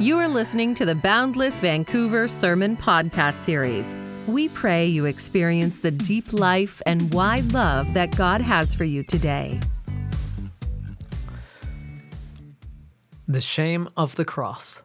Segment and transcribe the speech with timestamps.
[0.00, 3.94] You are listening to the Boundless Vancouver Sermon Podcast Series.
[4.26, 9.02] We pray you experience the deep life and wide love that God has for you
[9.02, 9.60] today.
[13.28, 14.80] The shame of the cross.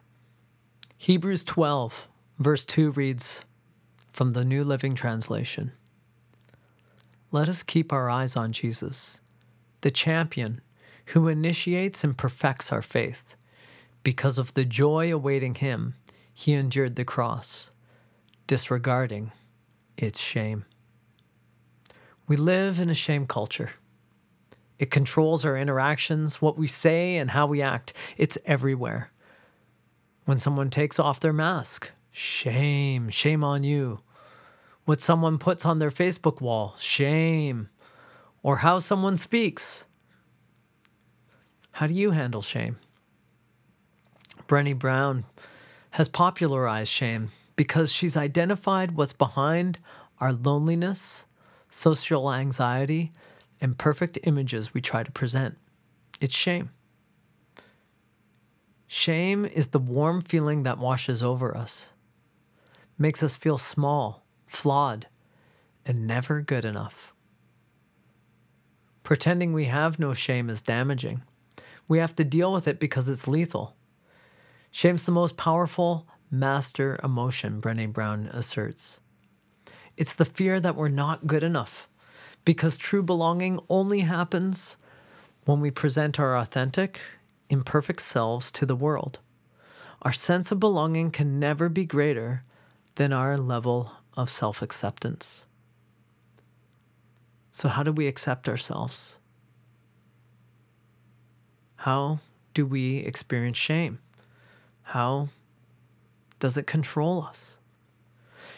[0.98, 2.08] Hebrews 12,
[2.38, 3.40] verse 2 reads
[4.12, 5.72] from the New Living Translation
[7.32, 9.22] Let us keep our eyes on Jesus,
[9.80, 10.60] the champion
[11.06, 13.34] who initiates and perfects our faith.
[14.06, 15.94] Because of the joy awaiting him,
[16.32, 17.70] he endured the cross,
[18.46, 19.32] disregarding
[19.96, 20.64] its shame.
[22.28, 23.72] We live in a shame culture.
[24.78, 27.94] It controls our interactions, what we say, and how we act.
[28.16, 29.10] It's everywhere.
[30.24, 33.98] When someone takes off their mask, shame, shame on you.
[34.84, 37.70] What someone puts on their Facebook wall, shame.
[38.44, 39.82] Or how someone speaks.
[41.72, 42.78] How do you handle shame?
[44.46, 45.24] Brené Brown
[45.90, 49.78] has popularized shame because she's identified what's behind
[50.20, 51.24] our loneliness,
[51.70, 53.12] social anxiety,
[53.60, 55.56] and perfect images we try to present.
[56.20, 56.70] It's shame.
[58.86, 61.86] Shame is the warm feeling that washes over us,
[62.98, 65.08] makes us feel small, flawed,
[65.84, 67.12] and never good enough.
[69.02, 71.22] Pretending we have no shame is damaging.
[71.88, 73.76] We have to deal with it because it's lethal.
[74.76, 79.00] Shame's the most powerful master emotion, Brené Brown asserts.
[79.96, 81.88] It's the fear that we're not good enough,
[82.44, 84.76] because true belonging only happens
[85.46, 87.00] when we present our authentic,
[87.48, 89.18] imperfect selves to the world.
[90.02, 92.44] Our sense of belonging can never be greater
[92.96, 95.46] than our level of self acceptance.
[97.50, 99.16] So, how do we accept ourselves?
[101.76, 102.18] How
[102.52, 104.00] do we experience shame?
[104.86, 105.30] How
[106.38, 107.56] does it control us?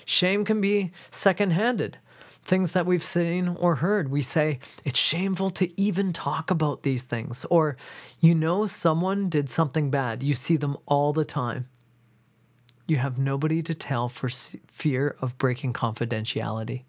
[0.05, 1.97] Shame can be second handed.
[2.43, 7.05] Things that we've seen or heard, we say, it's shameful to even talk about these
[7.05, 7.47] things.
[7.49, 7.77] Or,
[8.21, 10.23] you know, someone did something bad.
[10.23, 11.67] You see them all the time.
[12.87, 16.85] You have nobody to tell for fear of breaking confidentiality.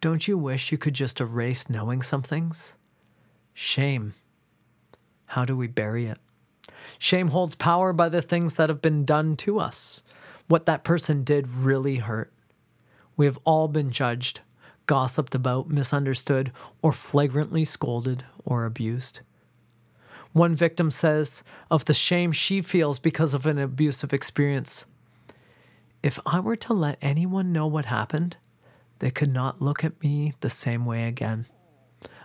[0.00, 2.74] Don't you wish you could just erase knowing some things?
[3.54, 4.14] Shame.
[5.26, 6.18] How do we bury it?
[6.98, 10.02] Shame holds power by the things that have been done to us.
[10.48, 12.32] What that person did really hurt.
[13.16, 14.40] We have all been judged,
[14.86, 19.20] gossiped about, misunderstood, or flagrantly scolded or abused.
[20.32, 24.86] One victim says of the shame she feels because of an abusive experience
[26.02, 28.36] if I were to let anyone know what happened,
[28.98, 31.46] they could not look at me the same way again.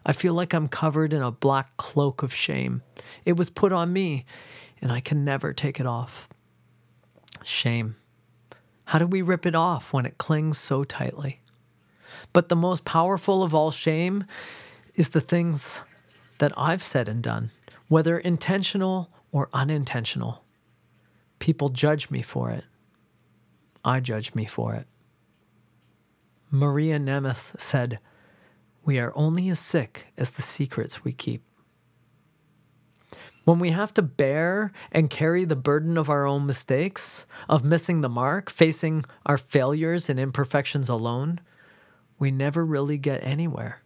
[0.07, 2.81] I feel like I'm covered in a black cloak of shame.
[3.25, 4.25] It was put on me,
[4.81, 6.29] and I can never take it off.
[7.43, 7.97] Shame.
[8.85, 11.41] How do we rip it off when it clings so tightly?
[12.31, 14.23] But the most powerful of all shame
[14.95, 15.81] is the things
[16.37, 17.51] that I've said and done,
[17.89, 20.41] whether intentional or unintentional.
[21.39, 22.63] People judge me for it.
[23.83, 24.87] I judge me for it.
[26.49, 27.99] Maria Nemeth said,
[28.87, 31.43] We are only as sick as the secrets we keep.
[33.43, 37.99] When we have to bear and carry the burden of our own mistakes, of missing
[37.99, 41.41] the mark, facing our failures and imperfections alone,
[42.17, 43.83] we never really get anywhere.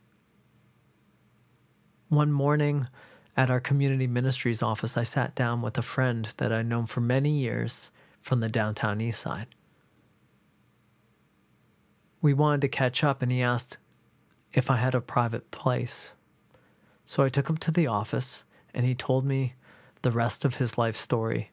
[2.10, 2.88] One morning
[3.36, 7.02] at our community ministries office, I sat down with a friend that I'd known for
[7.02, 7.90] many years
[8.22, 9.48] from the downtown east side
[12.22, 13.78] we wanted to catch up, and he asked
[14.54, 16.12] if I had a private place.
[17.06, 19.56] So I took him to the office, and he told me
[20.02, 21.52] the rest of his life story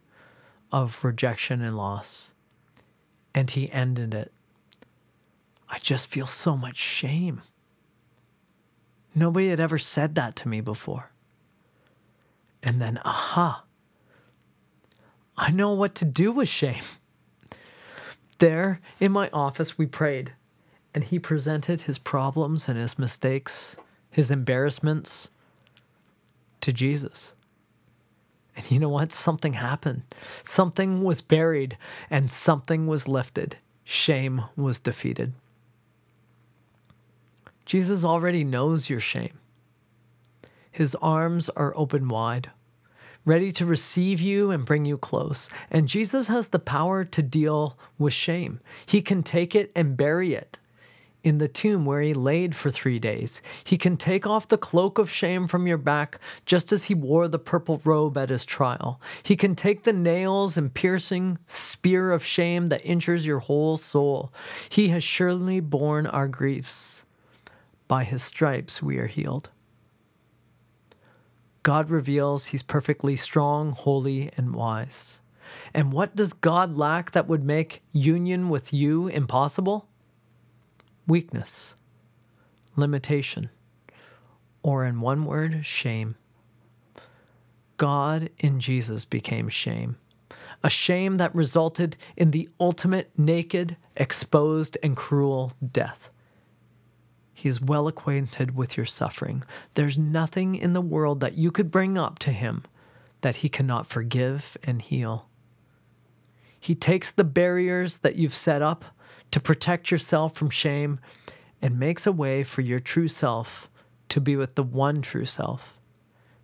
[0.72, 2.31] of rejection and loss.
[3.34, 4.32] And he ended it.
[5.69, 7.42] I just feel so much shame.
[9.15, 11.10] Nobody had ever said that to me before.
[12.62, 13.65] And then, aha,
[15.36, 16.83] I know what to do with shame.
[18.39, 20.33] There in my office, we prayed
[20.95, 23.77] and he presented his problems and his mistakes,
[24.11, 25.29] his embarrassments
[26.61, 27.33] to Jesus.
[28.57, 29.13] And you know what?
[29.13, 30.03] Something happened.
[30.43, 31.77] Something was buried
[32.11, 33.57] and something was lifted.
[33.85, 35.33] Shame was defeated.
[37.65, 39.39] Jesus already knows your shame.
[40.71, 42.51] His arms are open wide,
[43.25, 45.49] ready to receive you and bring you close.
[45.71, 48.61] And Jesus has the power to deal with shame.
[48.87, 50.59] He can take it and bury it
[51.24, 53.42] in the tomb where he laid for three days.
[53.65, 57.28] He can take off the cloak of shame from your back, just as he wore
[57.28, 59.00] the purple robe at his trial.
[59.22, 64.32] He can take the nails and piercing spear of shame that injures your whole soul.
[64.68, 67.03] He has surely borne our griefs.
[67.88, 69.50] By his stripes we are healed.
[71.62, 75.15] God reveals he's perfectly strong, holy, and wise.
[75.74, 79.88] And what does God lack that would make union with you impossible?
[81.09, 81.75] Weakness,
[82.77, 83.51] limitation,
[84.63, 86.15] or in one word, shame.
[87.78, 89.97] God in Jesus became shame,
[90.63, 96.10] a shame that resulted in the ultimate naked, exposed, and cruel death.
[97.33, 99.45] He is well acquainted with your suffering.
[99.75, 102.65] There's nothing in the world that you could bring up to him
[103.21, 105.28] that he cannot forgive and heal.
[106.59, 108.84] He takes the barriers that you've set up
[109.31, 111.01] to protect yourself from shame
[111.60, 113.71] and makes a way for your true self
[114.09, 115.78] to be with the one true self.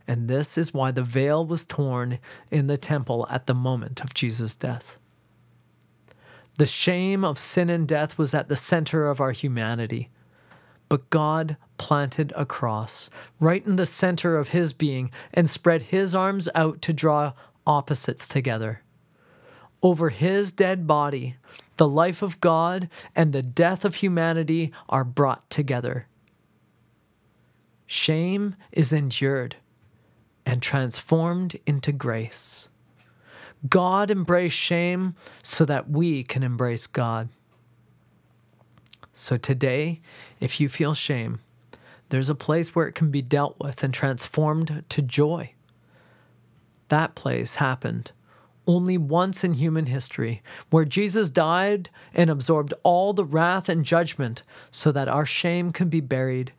[0.07, 2.19] And this is why the veil was torn
[2.51, 4.99] in the temple at the moment of Jesus' death.
[6.59, 10.11] The shame of sin and death was at the center of our humanity.
[10.89, 13.11] But God planted a cross
[13.41, 17.33] right in the center of his being and spread his arms out to draw
[17.67, 18.84] opposites together.
[19.85, 21.37] Over his dead body,
[21.77, 26.07] the life of God and the death of humanity are brought together.
[27.87, 29.57] Shame is endured
[30.47, 32.71] and transformed into grace.
[33.69, 37.29] God embraced shame so that we can embrace God.
[39.13, 40.01] So today,
[40.41, 41.41] if you feel shame,
[42.09, 45.53] there's a place where it can be dealt with and transformed to joy.
[46.89, 48.13] That place happened
[48.67, 54.43] only once in human history, where Jesus died and absorbed all the wrath and judgment
[54.71, 56.53] so that our shame can be buried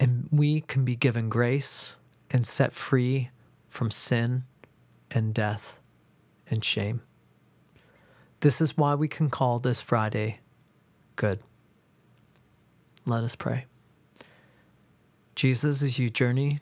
[0.00, 1.94] and we can be given grace
[2.30, 3.30] and set free
[3.68, 4.44] from sin
[5.10, 5.78] and death
[6.48, 7.02] and shame.
[8.40, 10.40] This is why we can call this Friday
[11.16, 11.40] good.
[13.06, 13.66] Let us pray.
[15.34, 16.60] Jesus, as you journey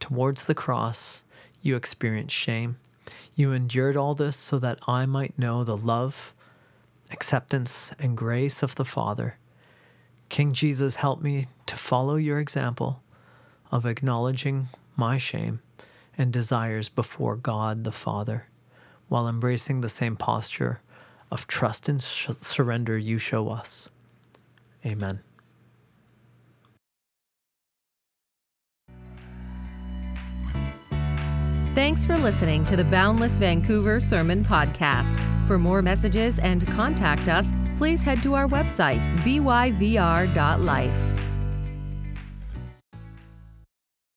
[0.00, 1.22] towards the cross,
[1.62, 2.76] you experience shame
[3.34, 6.34] you endured all this so that I might know the love,
[7.10, 9.38] acceptance, and grace of the Father.
[10.28, 13.02] King Jesus, help me to follow your example
[13.70, 15.60] of acknowledging my shame
[16.16, 18.46] and desires before God the Father,
[19.08, 20.80] while embracing the same posture
[21.30, 23.88] of trust and surrender you show us.
[24.84, 25.20] Amen.
[31.78, 35.16] Thanks for listening to the Boundless Vancouver Sermon Podcast.
[35.46, 41.27] For more messages and contact us, please head to our website, byvr.life.